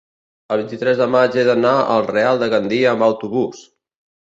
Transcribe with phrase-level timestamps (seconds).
[0.53, 3.65] El vint-i-tres de maig he d'anar al Real de Gandia amb autobús.